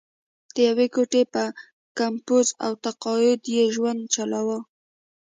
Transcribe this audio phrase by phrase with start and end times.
[0.53, 1.47] د یوې ګوتې پر
[1.99, 4.59] کمپوز او تقاعد یې ژوند چلوله.